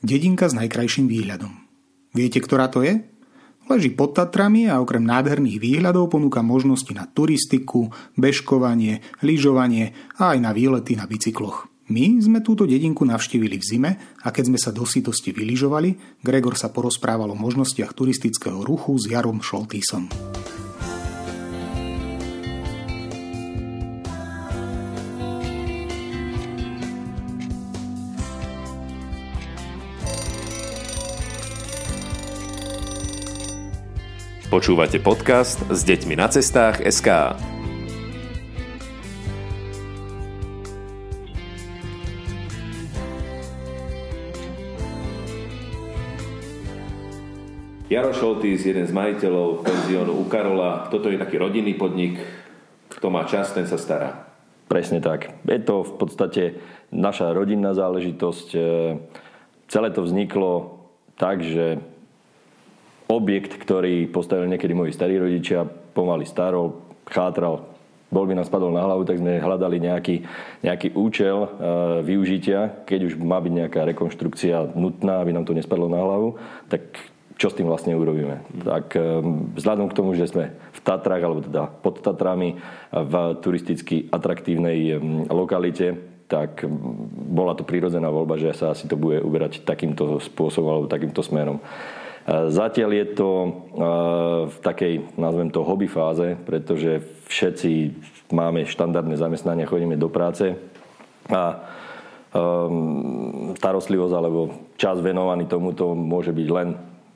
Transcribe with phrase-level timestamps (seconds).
[0.00, 1.52] Dedinka s najkrajším výhľadom.
[2.16, 3.04] Viete, ktorá to je?
[3.68, 10.38] Leží pod Tatrami a okrem nádherných výhľadov ponúka možnosti na turistiku, bežkovanie, lyžovanie a aj
[10.40, 11.68] na výlety na bicykloch.
[11.92, 13.90] My sme túto dedinku navštívili v zime
[14.24, 19.04] a keď sme sa do sítosti vylyžovali, Gregor sa porozprával o možnostiach turistického ruchu s
[19.04, 20.08] Jarom Šoltýsom.
[34.50, 37.38] Počúvate podcast s deťmi na cestách SK.
[47.86, 50.90] Jaro Šoltís, jeden z majiteľov penziónu u Karola.
[50.90, 52.18] Toto je taký rodinný podnik.
[52.90, 54.34] Kto má čas, ten sa stará.
[54.66, 55.30] Presne tak.
[55.46, 56.42] Je to v podstate
[56.90, 58.48] naša rodinná záležitosť.
[59.70, 60.82] Celé to vzniklo
[61.14, 61.78] tak, že
[63.10, 67.70] objekt, ktorý postavili niekedy moji starí rodičia, pomaly starol, chátral,
[68.10, 70.26] bol by nám spadol na hlavu, tak sme hľadali nejaký,
[70.66, 71.48] nejaký účel e,
[72.02, 72.82] využitia.
[72.82, 76.34] Keď už má byť nejaká rekonštrukcia nutná, aby nám to nespadlo na hlavu,
[76.66, 76.98] tak
[77.38, 78.42] čo s tým vlastne urobíme.
[78.66, 79.22] Tak e,
[79.62, 82.58] vzhľadom k tomu, že sme v Tatrách, alebo teda pod Tatrami,
[82.90, 84.98] v turisticky atraktívnej
[85.30, 85.94] lokalite,
[86.26, 86.62] tak
[87.30, 91.58] bola to prírodzená voľba, že sa asi to bude uberať takýmto spôsobom alebo takýmto smerom.
[92.28, 93.30] Zatiaľ je to
[94.50, 97.72] v takej, nazvem to, hobby fáze, pretože všetci
[98.30, 100.54] máme štandardné zamestnania, chodíme do práce
[101.32, 101.42] a
[102.34, 104.40] um, starostlivosť alebo
[104.76, 106.68] čas venovaný tomuto môže byť len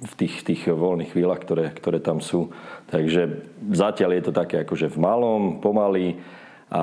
[0.00, 2.48] v tých, tých voľných chvíľach, ktoré, ktoré tam sú.
[2.88, 6.16] Takže zatiaľ je to také akože v malom, pomaly.
[6.72, 6.82] A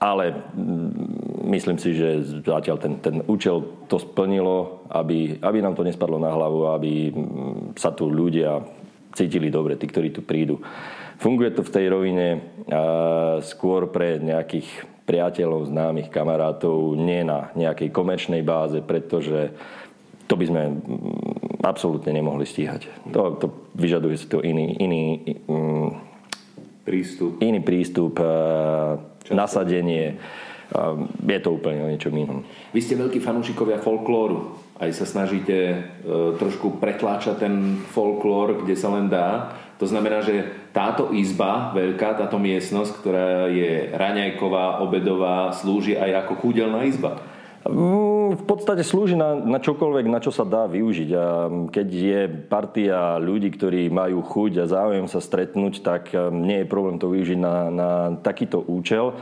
[0.00, 5.84] ale mm, myslím si, že zatiaľ ten, ten účel to splnilo, aby, aby nám to
[5.84, 8.64] nespadlo na hlavu, aby mm, sa tu ľudia
[9.12, 10.56] cítili dobre, tí, ktorí tu prídu.
[11.20, 12.26] Funguje to v tej rovine
[13.44, 19.52] skôr pre nejakých priateľov, známych, kamarátov, nie na nejakej komerčnej báze, pretože
[20.24, 22.88] to by sme mm, absolútne nemohli stíhať.
[23.12, 23.46] To, to
[23.76, 25.20] vyžaduje si to iný, iný
[26.88, 27.36] prístup.
[27.44, 28.16] Iný prístup
[29.24, 29.36] Často.
[29.36, 30.16] nasadenie.
[31.26, 32.46] Je to úplne o niečom inom.
[32.70, 34.54] Vy ste veľkí fanúšikovia folklóru.
[34.78, 35.76] Aj sa snažíte e,
[36.38, 39.58] trošku pretláčať ten folklór, kde sa len dá.
[39.82, 46.38] To znamená, že táto izba, veľká, táto miestnosť, ktorá je raňajková, obedová, slúži aj ako
[46.38, 47.18] kúdelná izba.
[47.60, 51.10] V podstate slúži na, na čokoľvek, na čo sa dá využiť.
[51.12, 51.24] A
[51.68, 56.96] keď je partia ľudí, ktorí majú chuť a záujem sa stretnúť, tak nie je problém
[56.96, 57.90] to využiť na, na
[58.24, 59.12] takýto účel.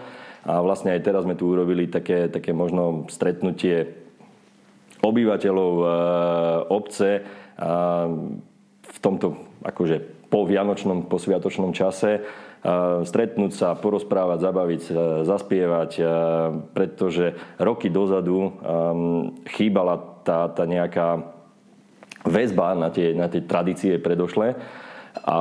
[0.47, 4.07] A vlastne aj teraz sme tu urobili také, také možno stretnutie
[5.03, 5.87] obyvateľov e,
[6.73, 7.23] obce
[7.59, 8.07] a
[8.83, 12.23] v tomto akože po vianočnom, po sviatočnom čase
[13.07, 14.83] stretnúť sa, porozprávať, zabaviť,
[15.23, 15.91] zaspievať,
[16.75, 18.59] pretože roky dozadu
[19.47, 21.23] chýbala tá, tá nejaká
[22.27, 24.59] väzba na tie, na tie tradície predošlé
[25.23, 25.39] a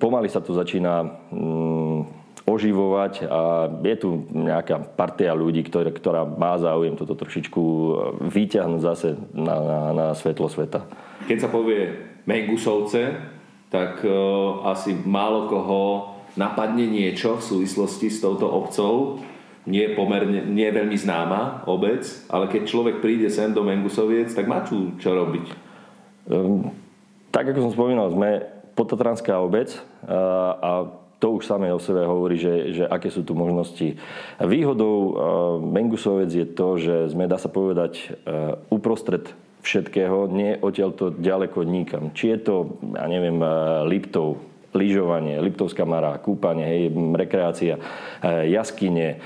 [0.00, 1.04] pomaly sa to začína
[2.48, 7.62] oživovať a je tu nejaká partia ľudí, ktorá, ktorá má záujem toto trošičku
[8.32, 10.88] vyťahnuť zase na, na, na svetlo sveta.
[11.28, 11.92] Keď sa povie
[12.24, 13.36] Mengusovce,
[13.68, 19.20] tak uh, asi málo koho napadne niečo v súvislosti s touto obcou.
[19.68, 24.48] Nie, pomerne, nie je veľmi známa obec, ale keď človek príde sem do Mengusoviec, tak
[24.48, 25.46] má tu čo robiť.
[26.32, 26.72] Um,
[27.28, 29.76] tak ako som spomínal, sme potatranská obec
[30.08, 30.20] a,
[30.56, 30.70] a
[31.20, 33.98] to už samé o sebe hovorí, že, že aké sú tu možnosti.
[34.40, 35.12] Výhodou uh,
[35.60, 38.16] Mengusovec je to, že sme, dá sa povedať,
[38.72, 39.28] uprostred
[39.62, 42.10] všetkého, nie odtiaľ to ďaleko nikam.
[42.14, 42.54] Či je to,
[42.94, 43.48] ja neviem, eh,
[43.86, 46.82] Liptov, lyžovanie, Liptovská mara, kúpanie, hej,
[47.16, 49.18] rekreácia, eh, jaskyne, eh,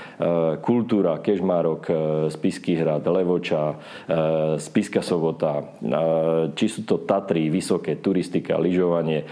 [0.63, 1.83] kultúra, Kežmarok,
[2.31, 3.75] Spisky hrad, Levoča,
[4.57, 5.75] Spiska sobota,
[6.55, 9.27] či sú to Tatry, vysoké, turistika, lyžovanie,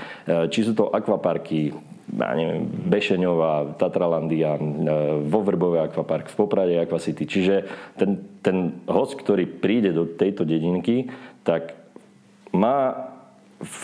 [0.52, 1.72] či sú to akvaparky,
[2.12, 4.62] ja neviem, Bešeňová, Tatralandia, e,
[5.24, 7.24] vo Vrbové akvapark, v Poprade Aquacity.
[7.24, 7.56] Čiže
[7.96, 11.08] ten, ten host, ktorý príde do tejto dedinky,
[11.48, 11.72] tak
[12.52, 13.08] má
[13.64, 13.80] v,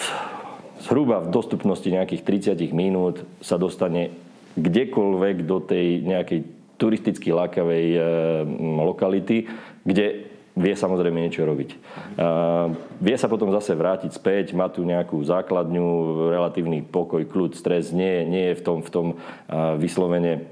[0.83, 4.12] zhruba v dostupnosti nejakých 30 minút sa dostane
[4.59, 6.39] kdekoľvek do tej nejakej
[6.77, 8.00] turisticky lákavej e,
[8.83, 9.47] lokality,
[9.88, 10.26] kde
[10.57, 11.69] vie samozrejme niečo robiť.
[12.18, 15.88] Uh, vie sa potom zase vrátiť späť, má tu nejakú základňu,
[16.33, 20.50] relatívny pokoj, kľud, stres, nie, nie je v tom, v tom uh, vyslovene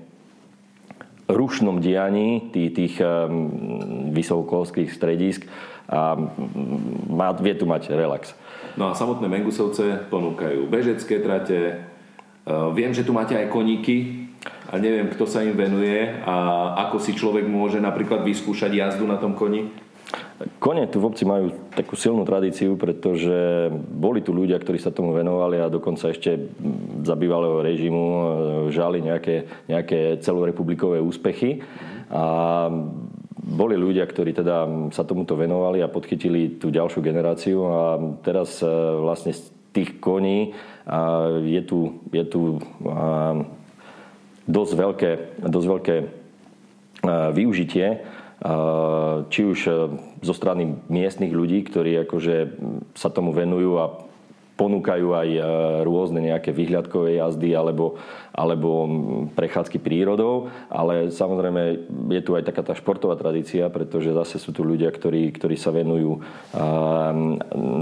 [1.25, 5.49] rušnom dianí tých, tých um, vysokokolských stredísk.
[5.89, 6.13] a
[7.09, 8.33] má, vie tu mať relax.
[8.77, 11.75] No a samotné Mengusovce ponúkajú bežecké trate, e,
[12.73, 14.25] viem, že tu máte aj koníky,
[14.65, 16.35] a neviem, kto sa im venuje a
[16.85, 19.84] ako si človek môže napríklad vyskúšať jazdu na tom koni?
[20.59, 25.15] Kone tu v obci majú takú silnú tradíciu, pretože boli tu ľudia, ktorí sa tomu
[25.15, 26.51] venovali a dokonca ešte
[27.07, 28.23] za bývalého režimu e,
[28.75, 31.63] žali nejaké, nejaké celorepublikové úspechy.
[32.11, 32.67] A
[33.45, 37.81] boli ľudia, ktorí teda sa tomuto venovali a podchytili tú ďalšiu generáciu a
[38.19, 38.67] teraz e,
[38.99, 40.55] vlastne z tých koní
[41.43, 42.63] je tu, je tu
[44.47, 45.11] dosť veľké,
[45.43, 45.95] dosť veľké
[47.35, 47.87] využitie
[49.31, 49.71] či už e,
[50.19, 52.35] zo strany miestnych ľudí, ktorí akože
[52.91, 53.85] sa tomu venujú a
[54.55, 55.41] ponúkajú aj e,
[55.83, 57.99] rôzne nejaké vyhľadkové jazdy alebo,
[58.31, 58.87] alebo
[59.35, 61.61] prechádzky prírodou, ale samozrejme
[62.11, 65.75] je tu aj taká tá športová tradícia, pretože zase sú tu ľudia, ktorí, ktorí sa
[65.75, 66.23] venujú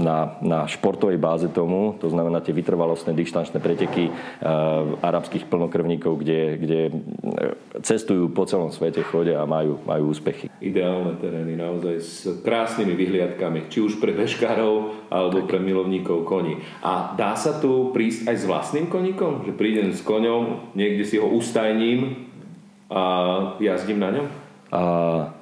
[0.04, 4.10] na, na športovej báze tomu, to znamená tie vytrvalostné dištančné preteky
[5.00, 6.92] arabských plnokrvníkov, kde, kde e,
[7.82, 10.50] cestujú po celom svete, chodia a majú, majú úspechy.
[10.58, 16.63] Ideálne terény naozaj s krásnymi vyhliadkami, či už pre bežkárov alebo pre milovníkov koní.
[16.84, 19.48] A dá sa tu prísť aj s vlastným koníkom?
[19.48, 22.28] Že prídem s koňom, niekde si ho ustajním
[22.92, 23.02] a
[23.58, 24.26] jazdím na ňom?
[24.74, 24.80] A,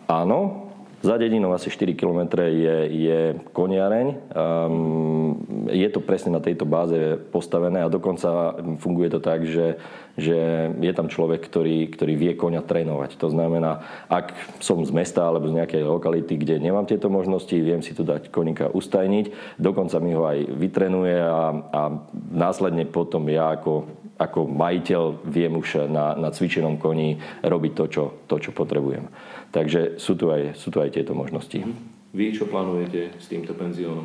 [0.06, 0.61] áno,
[1.02, 3.20] za dedinou asi 4 km je, je
[3.50, 4.06] koniareň.
[4.30, 9.82] Um, je to presne na tejto báze postavené a dokonca funguje to tak, že,
[10.14, 13.18] že je tam človek, ktorý, ktorý vie konia trénovať.
[13.18, 14.30] To znamená, ak
[14.62, 18.30] som z mesta alebo z nejakej lokality, kde nemám tieto možnosti, viem si tu dať
[18.30, 21.82] koníka ustajniť, dokonca mi ho aj vytrenuje a, a
[22.30, 28.04] následne potom ja ako, ako majiteľ viem už na, na cvičenom koni robiť to, čo,
[28.30, 29.10] to, čo potrebujem.
[29.50, 31.58] Takže sú tu aj, sú tu aj tieto možnosti.
[31.58, 31.74] Mhm.
[32.12, 34.04] Vy čo plánujete s týmto penziónom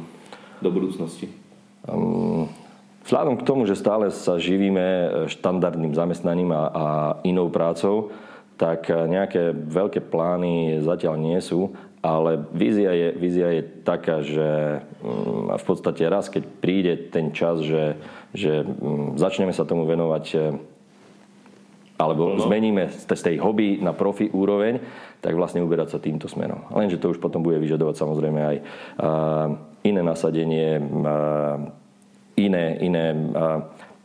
[0.63, 1.27] do budúcnosti?
[1.83, 2.47] Um,
[3.03, 6.85] vzhľadom k tomu, že stále sa živíme štandardným zamestnaním a, a
[7.27, 8.15] inou prácou,
[8.57, 15.49] tak nejaké veľké plány zatiaľ nie sú, ale vízia je, vízia je taká, že um,
[15.49, 17.97] v podstate raz, keď príde ten čas, že,
[18.31, 20.25] že um, začneme sa tomu venovať
[21.97, 22.45] alebo no.
[22.45, 24.77] zmeníme z tej hobby na profi úroveň,
[25.17, 26.69] tak vlastne uberať sa týmto smerom.
[26.69, 28.57] Lenže to už potom bude vyžadovať samozrejme aj
[29.81, 30.77] iné nasadenie,
[32.37, 33.05] iné, iné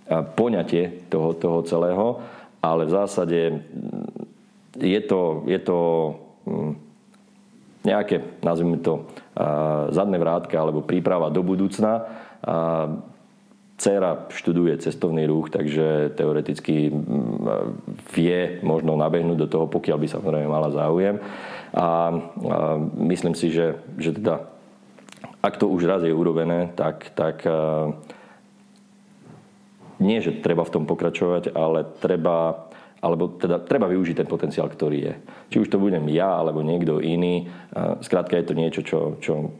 [0.08, 2.06] poňatie toho, toho celého,
[2.64, 3.40] ale v zásade
[4.80, 5.78] je to, je to
[7.82, 9.10] nejaké, nazvime to,
[9.90, 12.06] zadné vrátka alebo príprava do budúcna.
[13.82, 16.94] Cera študuje cestovný ruch, takže teoreticky
[18.14, 21.18] vie možno nabehnúť do toho, pokiaľ by samozrejme mala záujem.
[21.74, 22.14] A
[23.02, 24.46] myslím si, že, že teda,
[25.42, 27.42] ak to už raz je urobené, tak, tak
[29.98, 32.70] nie, že treba v tom pokračovať, ale treba
[33.02, 35.14] alebo teda treba využiť ten potenciál, ktorý je.
[35.50, 37.50] Či už to budem ja, alebo niekto iný.
[37.98, 39.50] Skrátka je to niečo, čo, čo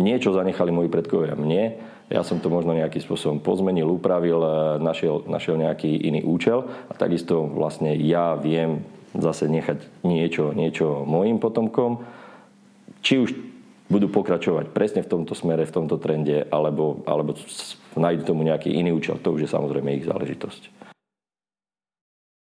[0.00, 1.76] niečo zanechali moji predkovia mne
[2.06, 4.38] ja som to možno nejakým spôsobom pozmenil, upravil,
[4.78, 11.42] našiel, našiel nejaký iný účel a takisto vlastne ja viem zase nechať niečo, niečo mojim
[11.42, 12.06] potomkom.
[13.02, 13.30] Či už
[13.90, 17.34] budú pokračovať presne v tomto smere, v tomto trende, alebo, alebo
[17.98, 20.85] nájdu tomu nejaký iný účel, to už je samozrejme ich záležitosť.